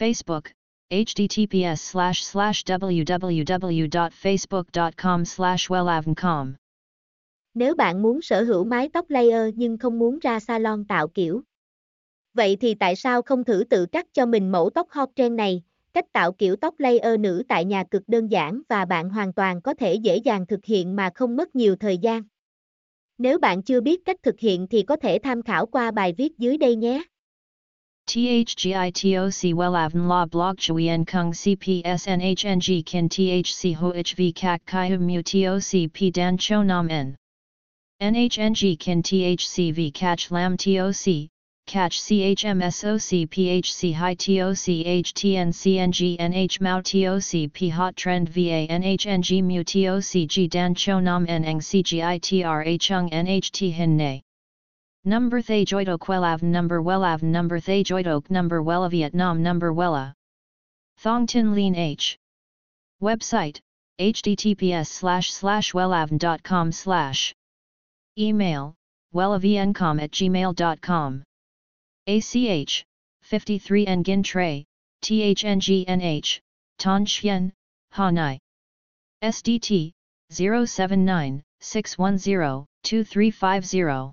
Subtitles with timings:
[0.00, 0.42] Facebook,
[0.90, 6.52] https slash slash www.facebook.com slash wellavncom.
[7.54, 11.42] Nếu bạn muốn sở hữu mái tóc layer nhưng không muốn ra salon tạo kiểu.
[12.34, 15.62] Vậy thì tại sao không thử tự cắt cho mình mẫu tóc hot trend này?
[15.92, 19.62] Cách tạo kiểu tóc layer nữ tại nhà cực đơn giản và bạn hoàn toàn
[19.62, 22.22] có thể dễ dàng thực hiện mà không mất nhiều thời gian.
[23.18, 26.38] Nếu bạn chưa biết cách thực hiện thì có thể tham khảo qua bài viết
[26.38, 27.02] dưới đây nhé.
[28.10, 36.10] THGITOC Wellavn La Blog Chuyen Kung CPSNHNG Kin THC HOHV Kak Kai Mu TOC P
[36.10, 37.16] Dan Cho Nam N
[38.02, 41.28] NHNG Kin THCV Catch Lam TOC
[41.68, 44.66] Catch CHMSOC PHC High TOC
[45.04, 51.26] HTN CNG NH TOC P Hot Trend VA NHNG Mu TOC G Dan Cho Nam
[51.28, 54.24] N CGITRA Chung NHT Hin Ne
[55.06, 60.12] Number Thay Joidok Wellav Number Wellav Number Thay Joidok Number Wella Vietnam Number Wella
[60.98, 62.18] Thong Tin Lean H.
[63.00, 63.60] Website
[63.98, 67.34] https slash slash wellavn.com slash.
[68.18, 68.74] Email
[69.14, 71.22] wellavncom at gmail.com
[72.06, 72.84] ACH
[73.22, 74.66] 53 Nguyen Tray
[75.02, 76.40] THNGNH
[76.76, 77.50] Ton Chien
[77.94, 78.38] Hanai.
[79.22, 79.92] SDT
[80.30, 84.12] 079 610 2350